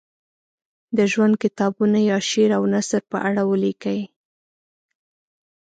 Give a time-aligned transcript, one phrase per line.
[0.97, 3.99] د ژوند کتابونه یا شعر او نثر په اړه ولیکي.